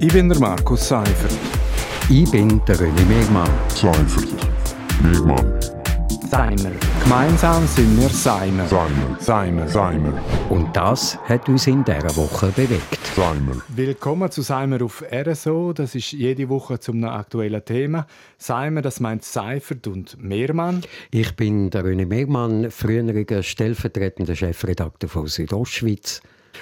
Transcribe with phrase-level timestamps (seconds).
[0.00, 1.32] Ich bin der Markus Seifert.
[2.10, 3.48] Ich bin der René Megmann.
[3.68, 4.28] Seifert.
[5.02, 5.60] Megmann.
[6.28, 6.72] Seimer.
[7.04, 8.66] Gemeinsam sind wir Seimer.
[8.66, 9.16] Seimer.
[9.20, 9.68] Seimer.
[9.68, 10.12] Seimer.
[10.50, 12.98] Und das hat uns in dieser Woche bewegt.
[13.14, 13.62] Seimer.
[13.68, 15.72] Willkommen zu Seimer auf RSO.
[15.72, 18.08] Das ist jede Woche zum aktuellen Thema.
[18.36, 20.82] Seimer, das meint Seifert und Mehrmann.
[21.12, 26.20] Ich bin der René Megmann, früheriger stellvertretender Chefredakteur von Südostschweiz.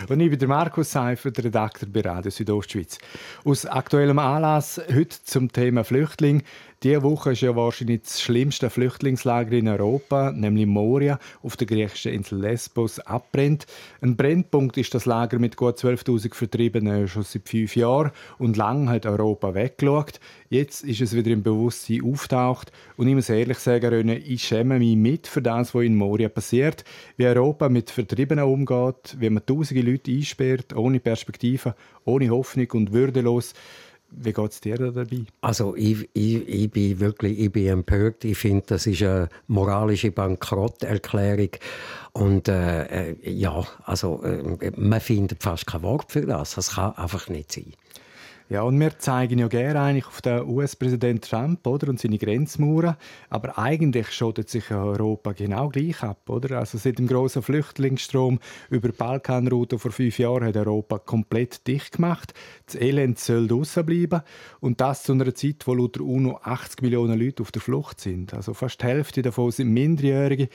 [0.08, 2.98] Und ich bin der Markus Seifert, Redakteur bei Radio Südostschweiz.
[3.44, 6.42] Aus aktuellem Anlass heute zum Thema Flüchtling.
[6.82, 12.12] Diese Woche ist ja wahrscheinlich das schlimmste Flüchtlingslager in Europa, nämlich Moria auf der griechischen
[12.12, 13.68] Insel Lesbos, abbrennt.
[14.00, 18.90] Ein Brennpunkt ist das Lager mit gut 12.000 Vertriebenen schon seit fünf Jahren und lange
[18.90, 20.18] hat Europa weggeschaut.
[20.48, 24.80] Jetzt ist es wieder im Bewusstsein auftaucht und ich muss ehrlich sagen, Röne, ich schäme
[24.80, 26.82] mich mit für das, was in Moria passiert,
[27.16, 32.92] wie Europa mit Vertriebenen umgeht, wie man tausende Leute einsperrt, ohne Perspektive, ohne Hoffnung und
[32.92, 33.54] würdelos.
[34.14, 35.24] Wie geht es dir da dabei?
[35.40, 38.24] Also ich, ich, ich bin wirklich ich bin empört.
[38.24, 41.50] Ich finde, das ist eine moralische Bankrotterklärung.
[42.12, 46.54] Und äh, äh, ja, also äh, man findet fast kein Wort für das.
[46.54, 47.72] Das kann einfach nicht sein.
[48.52, 52.98] Ja, und wir zeigen ja gerne eigentlich auf den US-Präsident Trump oder, und seine Grenzmauern.
[53.30, 56.28] Aber eigentlich schottet sich Europa genau gleich ab.
[56.28, 56.58] Oder?
[56.58, 61.92] Also seit dem grossen Flüchtlingsstrom über die Balkanroute vor fünf Jahren hat Europa komplett dicht
[61.92, 62.34] gemacht.
[62.66, 64.20] Das Elend soll draussen bleiben.
[64.60, 68.02] Und das zu einer Zeit, wo laut der UNO 80 Millionen Leute auf der Flucht
[68.02, 68.34] sind.
[68.34, 70.50] Also fast die Hälfte davon sind Minderjährige.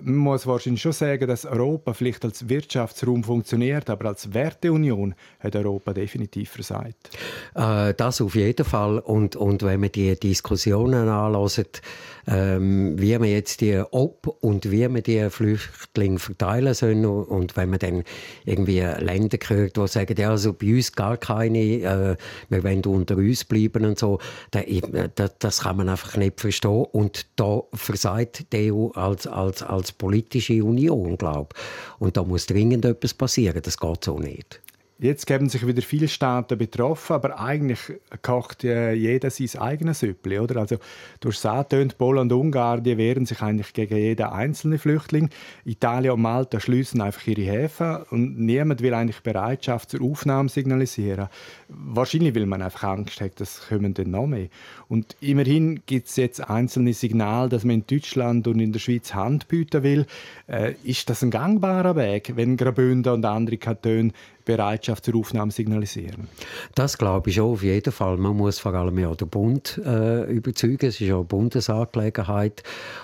[0.00, 5.56] Man muss wahrscheinlich schon sagen, dass Europa vielleicht als Wirtschaftsraum funktioniert, aber als Werteunion hat
[5.56, 7.10] Europa definitiv versagt.
[7.54, 9.00] Äh, das auf jeden Fall.
[9.00, 11.82] Und, und wenn man die Diskussionen anlässt,
[12.28, 17.70] ähm, wie man jetzt die ob und wie man die Flüchtlinge verteilen sollen und wenn
[17.70, 18.04] man dann
[18.44, 22.16] irgendwie Länder hört, die sagen, ja, also bei uns gar keine, äh,
[22.50, 24.18] wir wollen unter uns bleiben und so,
[24.50, 29.87] das, das kann man einfach nicht verstehen und da versagt die EU als, als, als
[29.92, 31.54] politische Union, glaube
[31.98, 34.60] Und da muss dringend etwas passieren, das geht so nicht.
[35.00, 37.78] Jetzt geben sich wieder viele Staaten betroffen, aber eigentlich
[38.20, 40.56] kocht äh, jeder sein eigenes Süppli, oder?
[40.56, 40.78] Also,
[41.20, 45.30] du hast angetönt, Polen und Ungarn die wehren sich eigentlich gegen jeden einzelnen Flüchtling.
[45.64, 51.28] Italien und Malta schließen einfach ihre Häfen und niemand will eigentlich Bereitschaft zur Aufnahme signalisieren.
[51.68, 54.48] Wahrscheinlich will man einfach Angst haben, das kommen dann noch mehr.
[54.88, 59.14] Und immerhin gibt es jetzt einzelne Signale, dass man in Deutschland und in der Schweiz
[59.14, 60.06] Hand bieten will.
[60.48, 64.10] Äh, ist das ein gangbarer Weg, wenn Graubünden und andere Kantone
[64.48, 66.26] Bereitschaft zur Aufnahme signalisieren.
[66.74, 68.16] Das glaube ich schon auf jeden Fall.
[68.16, 70.86] Man muss vor allem ja den Bund äh, überzeugen.
[70.86, 72.62] Es ist ja eine Bundesangelegenheit.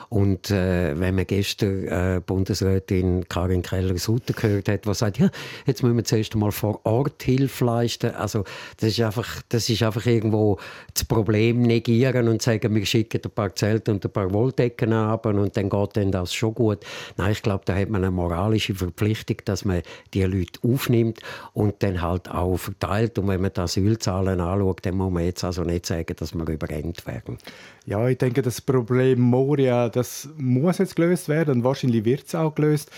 [0.08, 5.28] Und äh, wenn man gestern äh, Bundesrätin Karin Keller-Sutter gehört hat, die sagt, ja,
[5.66, 8.14] jetzt müssen wir zuerst einmal vor Ort Hilfe leisten.
[8.14, 8.44] Also
[8.78, 10.58] das ist einfach, das ist einfach irgendwo
[10.94, 15.26] das Problem negieren und sagen, wir schicken ein paar Zelte und ein paar Wolldecken ab
[15.26, 16.78] und dann geht dann das schon gut.
[17.18, 19.82] Nein, ich glaube, da hat man eine moralische Verpflichtung, dass man
[20.14, 21.20] die Leute aufnimmt
[21.52, 23.18] und dann halt auch verteilt.
[23.18, 26.48] Und wenn man die Asylzahlen anschaut, dann muss man jetzt also nicht sagen, dass wir
[26.48, 27.38] überrennt werden.
[27.86, 32.34] Ja, ich denke, das Problem Moria, das muss jetzt gelöst werden und wahrscheinlich wird es
[32.34, 32.90] auch gelöst.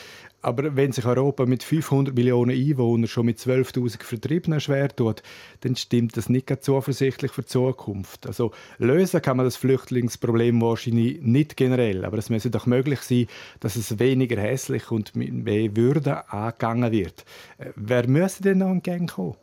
[0.43, 5.23] Aber wenn sich Europa mit 500 Millionen Einwohnern schon mit 12.000 Vertriebenen schwer tut,
[5.63, 8.27] dann stimmt das nicht zuversichtlich für die Zukunft.
[8.27, 13.27] Also lösen kann man das Flüchtlingsproblem wahrscheinlich nicht generell, aber es müsste doch möglich sein,
[13.61, 17.25] dass es weniger hässlich und mit mehr Würde angegangen wird.
[17.59, 19.35] Äh, wer müsste denn noch entgegenkommen?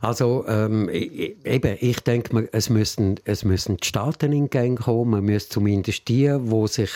[0.00, 5.24] Also ähm, eben, ich denke, es müssen, es müssen die Staaten in Gang kommen, man
[5.24, 6.90] müsste zumindest die, wo sich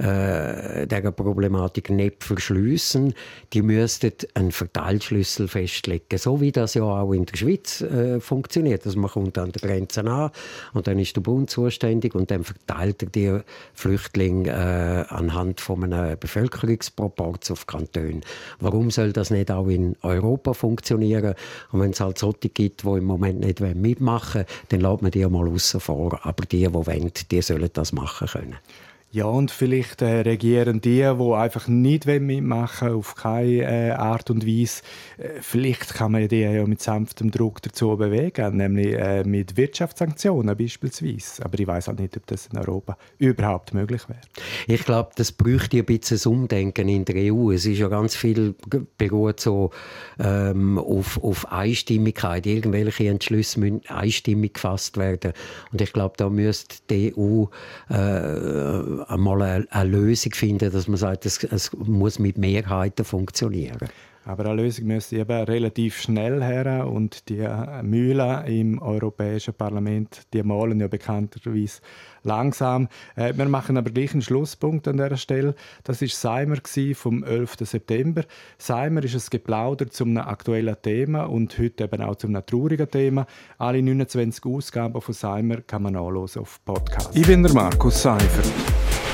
[0.00, 3.14] äh, dieser Problematik nicht verschliessen.
[3.52, 8.86] Die müssten einen Verteilschlüssel festlegen, so wie das ja auch in der Schweiz äh, funktioniert.
[8.86, 10.30] Also man kommt an der Grenze an
[10.72, 13.38] und dann ist der Bund zuständig und dann verteilt er die
[13.74, 18.20] Flüchtlinge äh, anhand von einem Bevölkerungsproports auf Kantone.
[18.58, 21.34] Warum soll das nicht auch in Europa funktionieren?
[21.72, 25.10] Und wenn es halt solche gibt, die im Moment nicht mitmachen wollen, dann lässt man
[25.10, 26.20] die mal außen vor.
[26.22, 28.56] Aber die, die wollen, die sollen das machen können.
[29.12, 34.46] Ja, und vielleicht äh, regieren die, die einfach nicht mitmachen auf keine äh, Art und
[34.46, 34.82] Weise.
[35.18, 40.56] Äh, vielleicht kann man die ja mit sanftem Druck dazu bewegen, nämlich äh, mit Wirtschaftssanktionen
[40.56, 41.44] beispielsweise.
[41.44, 44.20] Aber ich weiß auch nicht, ob das in Europa überhaupt möglich wäre.
[44.68, 47.50] Ich glaube, das bräuchte ein bisschen das Umdenken in der EU.
[47.50, 48.54] Es ist ja ganz viel
[48.96, 49.70] beruht so
[50.20, 52.46] ähm, auf, auf Einstimmigkeit.
[52.46, 55.32] Irgendwelche Entschlüsse müssen einstimmig gefasst werden.
[55.72, 57.46] Und ich glaube, da müsste die EU
[57.92, 63.88] äh, einmal eine, eine, Lösung finden, dass man sagt, es, es muss mit Mehrheiten funktionieren.
[64.24, 67.46] Aber eine Lösung müsste eben relativ schnell her und die
[67.82, 71.80] Mühlen im Europäischen Parlament, die malen ja bekannterweise
[72.22, 72.88] langsam.
[73.16, 75.54] Äh, wir machen aber gleich einen Schlusspunkt an dieser Stelle.
[75.84, 76.56] Das ist Seimer
[76.94, 77.56] vom 11.
[77.62, 78.22] September.
[78.58, 83.26] Seimer ist ein Geplauder zum aktuellen Thema und heute eben auch zum traurigen Thema.
[83.56, 87.16] Alle 29 Ausgaben von Seimer kann man nachlesen auf Podcast.
[87.16, 88.89] Ich bin der Markus Seifert.